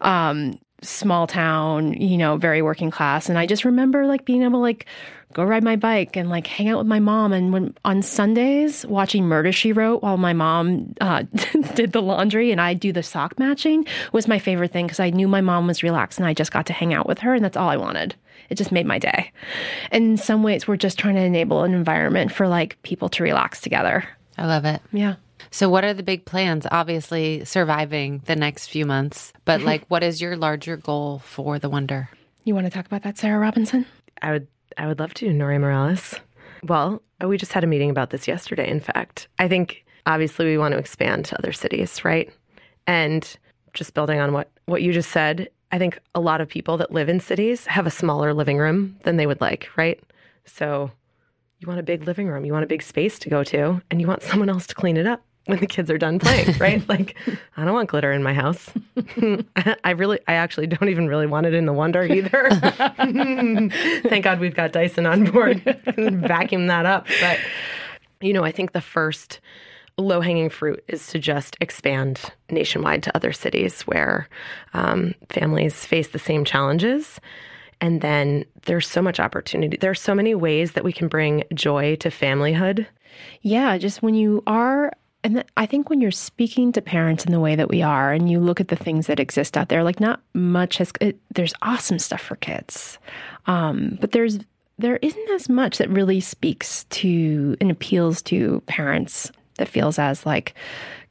[0.00, 3.28] um, small town, you know, very working class.
[3.28, 4.86] And I just remember like being able to like
[5.32, 7.32] go ride my bike and like hang out with my mom.
[7.32, 11.22] And when on Sundays, watching Murder She Wrote while my mom uh,
[11.74, 15.10] did the laundry and I do the sock matching was my favorite thing because I
[15.10, 17.44] knew my mom was relaxed and I just got to hang out with her, and
[17.44, 18.14] that's all I wanted.
[18.50, 19.32] It just made my day.
[19.90, 23.22] And in some ways, we're just trying to enable an environment for like people to
[23.22, 24.04] relax together.
[24.36, 24.82] I love it.
[24.92, 25.14] Yeah.
[25.52, 26.66] So, what are the big plans?
[26.70, 31.68] Obviously, surviving the next few months, but like, what is your larger goal for the
[31.68, 32.08] Wonder?
[32.44, 33.84] You want to talk about that, Sarah Robinson?
[34.22, 36.14] I would I would love to, Nori Morales.
[36.64, 39.28] Well, we just had a meeting about this yesterday, in fact.
[39.38, 42.32] I think obviously we want to expand to other cities, right?
[42.86, 43.36] And
[43.74, 46.92] just building on what, what you just said, I think a lot of people that
[46.92, 50.00] live in cities have a smaller living room than they would like, right?
[50.46, 50.90] So
[51.58, 54.00] you want a big living room, you want a big space to go to, and
[54.00, 56.86] you want someone else to clean it up when the kids are done playing, right?
[56.88, 57.16] like,
[57.56, 58.70] I don't want glitter in my house.
[59.84, 62.50] I really, I actually don't even really want it in the Wonder either.
[64.08, 65.62] Thank God we've got Dyson on board,
[65.96, 67.06] vacuum that up.
[67.20, 67.38] But,
[68.20, 69.40] you know, I think the first
[69.98, 74.28] low hanging fruit is to just expand nationwide to other cities where
[74.74, 77.20] um, families face the same challenges.
[77.80, 79.76] And then there's so much opportunity.
[79.76, 82.86] There are so many ways that we can bring joy to familyhood.
[83.42, 84.92] Yeah, just when you are,
[85.24, 88.30] and I think when you're speaking to parents in the way that we are, and
[88.30, 90.92] you look at the things that exist out there, like not much has.
[91.00, 92.98] It, there's awesome stuff for kids,
[93.46, 94.38] um, but there's
[94.78, 100.26] there isn't as much that really speaks to and appeals to parents that feels as
[100.26, 100.54] like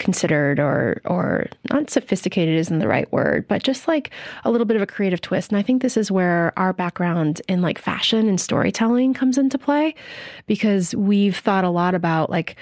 [0.01, 4.09] considered or or not sophisticated isn't the right word, but just like
[4.43, 5.51] a little bit of a creative twist.
[5.51, 9.57] And I think this is where our background in like fashion and storytelling comes into
[9.57, 9.93] play
[10.47, 12.55] because we've thought a lot about like,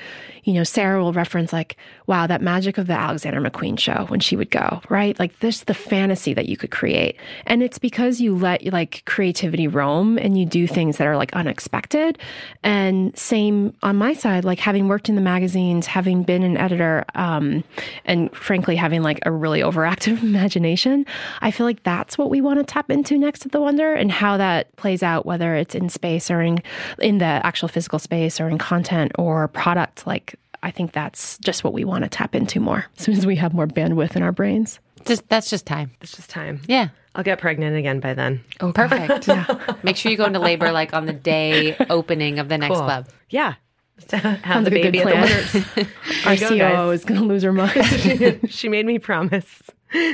[0.43, 4.19] you know, Sarah will reference like, wow, that magic of the Alexander McQueen show when
[4.19, 5.17] she would go, right?
[5.17, 7.15] Like this the fantasy that you could create.
[7.45, 11.33] And it's because you let like creativity roam and you do things that are like
[11.33, 12.19] unexpected.
[12.63, 17.05] And same on my side, like having worked in the magazines, having been an editor,
[17.15, 17.63] um, Um,
[18.05, 21.05] and frankly, having like a really overactive imagination,
[21.41, 24.11] I feel like that's what we want to tap into next at the Wonder and
[24.11, 26.61] how that plays out, whether it's in space or in
[26.99, 30.07] in the actual physical space or in content or product.
[30.07, 33.25] Like I think that's just what we want to tap into more as soon as
[33.25, 34.79] we have more bandwidth in our brains.
[35.05, 35.91] Just that's just time.
[36.01, 36.61] It's just time.
[36.67, 36.89] Yeah.
[37.15, 38.43] I'll get pregnant again by then.
[38.61, 39.27] Oh, perfect.
[39.83, 42.83] Make sure you go into labor like on the day opening of the next Cool.
[42.83, 43.07] club.
[43.29, 43.55] Yeah.
[44.11, 45.65] Have Sounds the like a baby good at the plan.
[45.75, 45.91] Wonder.
[46.25, 46.99] Our you go, COO guys.
[46.99, 48.39] is going to lose her mind.
[48.49, 49.63] she made me promise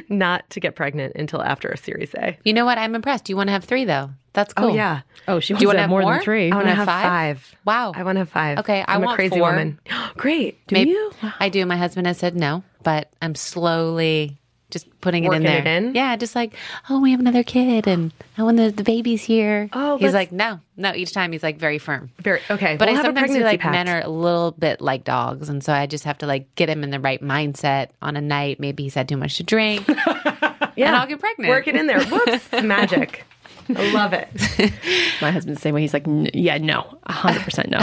[0.10, 2.38] not to get pregnant until after a Series A.
[2.44, 2.78] You know what?
[2.78, 3.30] I'm impressed.
[3.30, 4.12] You want to have three though.
[4.34, 4.72] That's oh, cool.
[4.72, 6.14] Oh yeah, oh, she Do you wants want to to have have more, more?
[6.16, 6.52] than three.
[6.52, 7.04] I want to have have five?
[7.40, 7.56] five?
[7.64, 7.94] Wow.
[7.96, 8.58] I want to have five.
[8.60, 9.50] Okay, I I'm a crazy four.
[9.50, 9.80] woman.
[10.18, 10.66] Great.
[10.68, 11.12] Do Maybe- you?
[11.40, 11.66] I do.
[11.66, 14.38] My husband has said no, but I'm slowly
[14.76, 15.60] just putting it in there.
[15.60, 15.96] it in?
[15.96, 16.54] Yeah, just like,
[16.90, 19.70] oh, we have another kid, and oh, when the, the baby's here.
[19.72, 20.94] Oh, he's let's- like, no, no.
[20.94, 22.12] Each time he's like very firm.
[22.20, 22.76] Very okay.
[22.76, 23.72] But we'll I have sometimes feel like pact.
[23.72, 26.68] men are a little bit like dogs, and so I just have to like get
[26.70, 28.60] him in the right mindset on a night.
[28.60, 30.54] Maybe he's had too much to drink, yeah.
[30.78, 31.50] and I'll get pregnant.
[31.50, 32.04] Work it in there.
[32.04, 33.24] Whoops, magic.
[33.70, 34.28] I love it.
[35.22, 35.82] My husband's the same way.
[35.82, 37.80] He's like, "N- yeah, no, 100% no.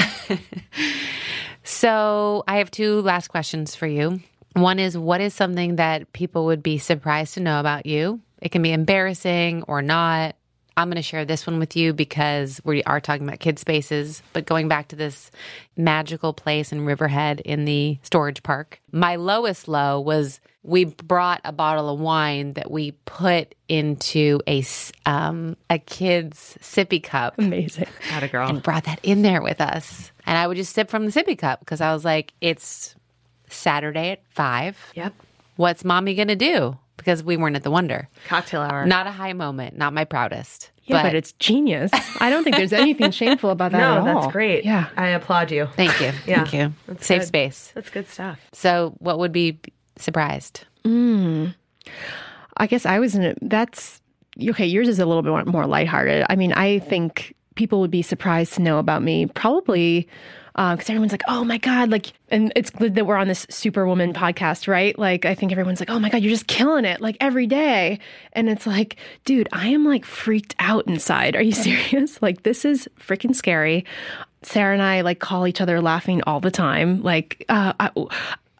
[1.64, 4.20] So I have two last questions for you.
[4.54, 8.20] One is what is something that people would be surprised to know about you?
[8.40, 10.36] It can be embarrassing or not.
[10.76, 14.22] I'm going to share this one with you because we are talking about kid spaces,
[14.32, 15.30] but going back to this
[15.76, 18.80] magical place in Riverhead in the storage park.
[18.90, 24.60] My lowest low was we brought a bottle of wine that we put into a
[24.60, 27.88] s- um, a kid's sippy cup Amazing.
[28.02, 28.48] Had a girl.
[28.48, 30.10] and brought that in there with us.
[30.24, 32.94] And I would just sip from the sippy cup because I was like, it's
[33.52, 34.78] Saturday at five.
[34.94, 35.14] Yep.
[35.56, 36.78] What's mommy going to do?
[37.02, 38.08] because we weren't at the Wonder.
[38.28, 38.86] Cocktail hour.
[38.86, 40.70] Not a high moment, not my proudest.
[40.84, 41.90] Yeah, but, it's genius.
[42.20, 44.64] I don't think there's anything shameful about that no, that's great.
[44.64, 44.88] Yeah.
[44.96, 45.68] I applaud you.
[45.76, 46.12] thank you.
[46.26, 46.72] Yeah, Thank you.
[46.86, 47.26] that's Safe good.
[47.26, 47.72] space.
[47.74, 48.38] That's good stuff.
[48.52, 49.58] So, what would be
[49.96, 50.64] surprised?
[50.84, 51.48] Hmm.
[52.56, 53.38] I guess I was in it.
[53.42, 54.00] That's
[54.48, 54.66] okay.
[54.66, 56.26] Yours is a little bit more lighthearted.
[56.28, 60.08] I mean, I think people would be surprised to know about me, probably
[60.54, 64.12] because everyone's like, "Oh my god!" Like, and it's good that we're on this Superwoman
[64.12, 64.98] podcast, right?
[64.98, 67.98] Like, I think everyone's like, "Oh my god, you're just killing it!" Like every day,
[68.32, 71.36] and it's like, dude, I am like freaked out inside.
[71.36, 72.20] Are you serious?
[72.20, 73.84] Like, this is freaking scary.
[74.42, 77.02] Sarah and I like call each other laughing all the time.
[77.02, 77.90] Like, uh, I,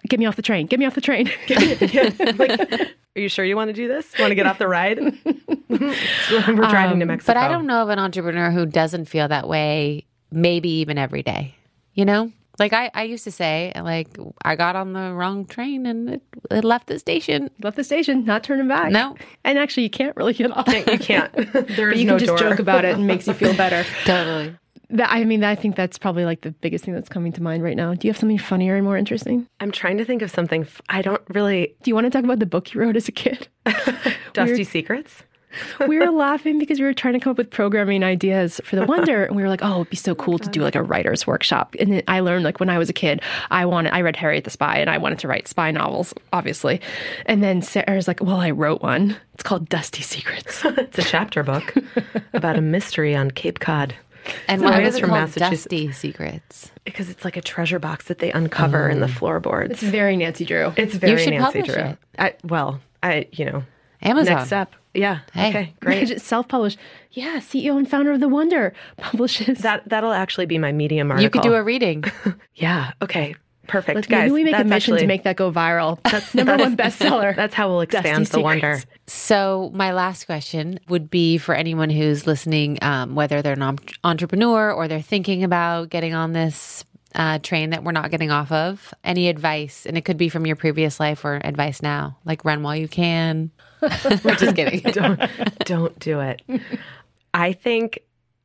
[0.09, 0.67] get me off the train.
[0.67, 1.31] Get me off the train.
[3.15, 4.11] Are you sure you want to do this?
[4.19, 4.99] Want to get off the ride?
[5.69, 7.35] We're driving to Mexico.
[7.35, 11.23] But I don't know of an entrepreneur who doesn't feel that way, maybe even every
[11.23, 11.55] day.
[11.95, 12.33] You know?
[12.59, 14.09] Like I, I used to say, like,
[14.45, 17.51] I got on the wrong train and it, it left the station.
[17.63, 18.93] left the station, not turning back.
[18.93, 19.17] No.
[19.43, 20.69] And actually, you can't really get off.
[20.69, 21.33] You can't.
[21.33, 22.39] There's But you no can just door.
[22.39, 23.85] joke about it and makes you feel better.
[24.05, 24.55] Totally.
[24.91, 27.63] That, I mean, I think that's probably like the biggest thing that's coming to mind
[27.63, 27.95] right now.
[27.95, 29.49] Do you have something funnier and more interesting?
[29.59, 30.63] I'm trying to think of something.
[30.63, 31.75] F- I don't really.
[31.83, 33.49] Do you want to talk about the book you wrote as a kid?
[34.35, 35.23] Dusty Secrets?
[35.89, 38.85] we were laughing because we were trying to come up with programming ideas for the
[38.85, 40.83] Wonder, and we were like, "Oh, it'd be so oh cool to do like a
[40.83, 44.01] writer's workshop." And then I learned like when I was a kid, I wanted I
[44.01, 46.81] read Harriet the Spy, and I wanted to write spy novels, obviously.
[47.27, 49.17] And then Sarah's like, "Well, I wrote one.
[49.35, 51.75] It's called Dusty Secrets." It's a chapter book
[52.33, 53.95] about a mystery on Cape Cod.
[54.49, 55.63] And why I was was it from called Massachusetts.
[55.65, 56.71] Dusty Secrets?
[56.85, 59.15] Because it's like a treasure box that they uncover in the mm.
[59.15, 59.73] floorboards.
[59.73, 60.73] it's very Nancy Drew.
[60.77, 61.75] It's very should Nancy Drew.
[61.75, 61.99] it.
[62.19, 63.65] I, well, I you know
[64.03, 64.35] Amazon.
[64.35, 64.75] next step.
[64.95, 65.21] Yeah.
[65.33, 65.49] Hey.
[65.49, 65.75] Okay.
[65.81, 66.21] Great.
[66.21, 66.79] Self-published.
[67.13, 71.23] Yeah, CEO and founder of the Wonder publishes That that'll actually be my medium article.
[71.25, 72.05] You could do a reading.
[72.55, 72.93] Yeah.
[73.01, 73.35] Okay.
[73.67, 74.23] Perfect, Let's, guys.
[74.23, 75.99] maybe we make a that's mission to make that go viral.
[76.03, 77.35] That's number one bestseller.
[77.35, 78.81] That's how we'll expand Dusty the wonder.
[79.07, 84.73] So, my last question would be for anyone who's listening, um, whether they're an entrepreneur
[84.73, 88.93] or they're thinking about getting on this uh, train that we're not getting off of,
[89.05, 89.87] any advice?
[89.87, 92.89] And it could be from your previous life or advice now, like run while you
[92.89, 93.53] can.
[94.25, 94.81] we're just kidding.
[94.93, 95.21] don't
[95.65, 96.43] don't do it.
[97.35, 98.01] I think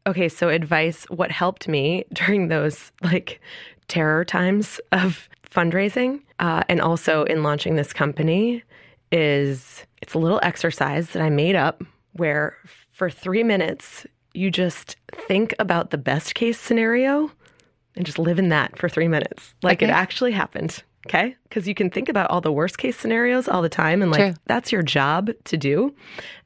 [0.07, 3.39] okay, so advice what helped me during those like
[3.87, 8.63] terror times of fundraising uh, and also in launching this company
[9.11, 12.57] is it's a little exercise that I made up where
[12.91, 14.97] for 3 minutes you just
[15.27, 17.31] think about the best case scenario
[17.95, 20.83] and just live in that for 3 minutes like it actually happened.
[21.07, 21.35] Okay?
[21.49, 24.19] Cuz you can think about all the worst case scenarios all the time and like
[24.19, 24.33] True.
[24.45, 25.95] that's your job to do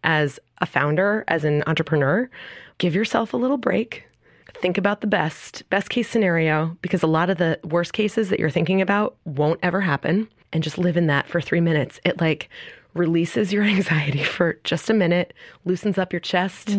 [0.03, 2.29] as a founder, as an entrepreneur.
[2.77, 4.05] Give yourself a little break.
[4.53, 8.39] Think about the best, best case scenario, because a lot of the worst cases that
[8.39, 10.27] you're thinking about won't ever happen.
[10.53, 11.99] And just live in that for three minutes.
[12.03, 12.49] It like
[12.93, 15.33] releases your anxiety for just a minute,
[15.65, 16.77] loosens up your chest,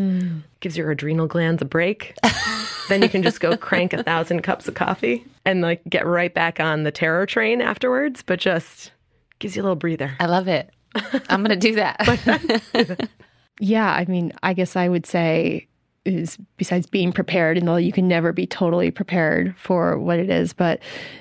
[0.61, 2.17] gives your adrenal glands a break.
[2.89, 6.35] then you can just go crank a thousand cups of coffee and like get right
[6.35, 8.93] back on the terror train afterwards, but just
[9.39, 10.13] gives you a little breather.
[10.21, 10.71] I love it.
[11.29, 13.09] I'm going to do that.
[13.61, 15.69] Yeah, I mean, I guess I would say
[16.05, 20.31] is besides being prepared, and though you can never be totally prepared for what it
[20.31, 20.81] is, but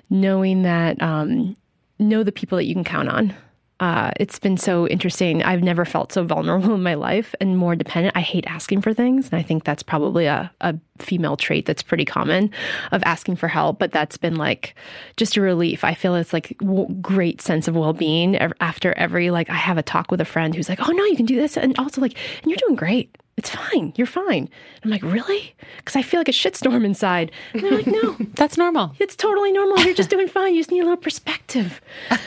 [0.10, 1.56] knowing that um,
[2.00, 3.36] know the people that you can count on.
[3.82, 5.42] Uh, it's been so interesting.
[5.42, 8.16] I've never felt so vulnerable in my life and more dependent.
[8.16, 11.82] I hate asking for things, and I think that's probably a, a female trait that's
[11.82, 12.52] pretty common
[12.92, 13.80] of asking for help.
[13.80, 14.76] But that's been like
[15.18, 15.84] just a relief.
[15.84, 16.56] I feel it's like
[17.02, 20.56] great sense of well being after every like I have a talk with a friend
[20.56, 23.18] who's like, oh no, you can do this, and also like, and you're doing great.
[23.42, 23.92] It's fine.
[23.96, 24.48] You're fine.
[24.84, 25.56] I'm like, really?
[25.78, 27.32] Because I feel like a shitstorm inside.
[27.54, 28.94] And they're like, no, That's normal.
[29.00, 29.80] it's totally normal.
[29.84, 30.54] You're just doing fine.
[30.54, 31.82] You just need a little perspective.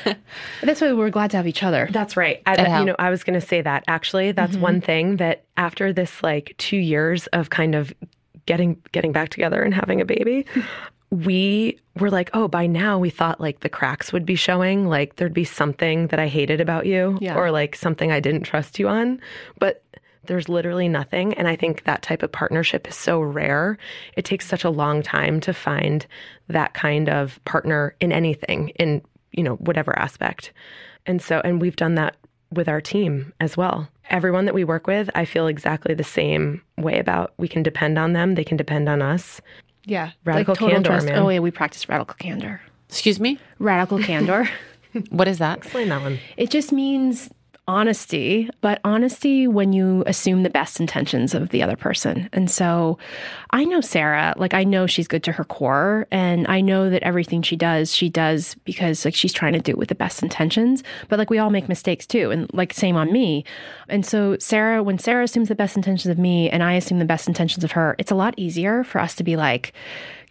[0.63, 1.89] That's why we're glad to have each other.
[1.93, 2.43] That's right.
[2.47, 4.33] I, It you know, I was going to say that actually.
[4.33, 4.61] That's mm-hmm.
[4.61, 7.95] one thing that after this like two years of kind of
[8.47, 10.47] getting getting back together and having a baby,
[11.11, 15.15] we were like, oh, by now we thought like the cracks would be showing, like
[15.15, 17.37] there'd be something that I hated about you, Yeah.
[17.37, 19.21] or like something I didn't trust you on,
[19.61, 19.81] but.
[20.27, 21.35] There's literally nothing.
[21.35, 23.79] And I think that type of partnership is so rare.
[24.17, 26.07] It takes such a long time to find
[26.49, 30.53] that kind of partner in anything, in, you know, whatever aspect.
[31.07, 32.17] And so, and we've done that
[32.53, 33.89] with our team as well.
[34.11, 37.33] Everyone that we work with, I feel exactly the same way about.
[37.39, 39.41] We can depend on them, they can depend on us.
[39.87, 40.13] Yeah.
[40.25, 41.07] Radical total candor, trust.
[41.07, 41.19] man.
[41.19, 42.61] Oh, yeah, we practice radical candor.
[42.89, 43.39] Excuse me?
[43.59, 44.49] Radical candor.
[45.11, 45.59] What is that?
[45.59, 46.21] Explain that one.
[46.37, 47.29] it just means
[47.67, 52.29] honesty, but honesty when you assume the best intentions of the other person.
[52.33, 52.99] And so
[53.51, 57.03] I know Sarah, like I know she's good to her core and I know that
[57.03, 60.23] everything she does, she does because like she's trying to do it with the best
[60.23, 63.45] intentions, but like we all make mistakes too and like same on me.
[63.89, 67.05] And so Sarah, when Sarah assumes the best intentions of me and I assume the
[67.07, 69.73] best intentions of her, it's a lot easier for us to be like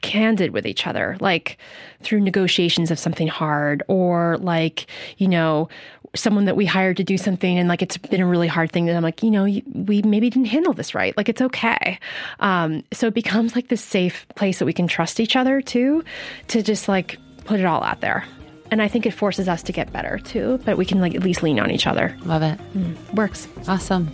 [0.03, 1.57] candid with each other, like
[2.01, 4.85] through negotiations of something hard or like,
[5.17, 5.69] you know,
[6.15, 8.85] someone that we hired to do something and like it's been a really hard thing
[8.85, 11.17] that I'm like, you know, we maybe didn't handle this right.
[11.17, 11.97] Like it's okay.
[12.39, 16.03] Um, so it becomes like this safe place that we can trust each other too,
[16.49, 18.25] to just like put it all out there.
[18.69, 21.23] And I think it forces us to get better too, but we can like at
[21.23, 22.15] least lean on each other.
[22.25, 22.59] Love it.
[22.75, 23.47] Mm, works.
[23.67, 24.07] Awesome.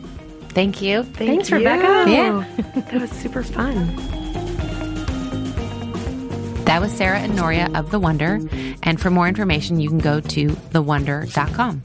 [0.50, 1.04] Thank you.
[1.04, 1.58] Thank Thanks, you.
[1.58, 2.10] Rebecca.
[2.10, 2.46] Yeah.
[2.76, 4.39] that was super fun.
[6.70, 8.40] That was Sarah and Noria of The Wonder.
[8.84, 11.82] And for more information, you can go to thewonder.com.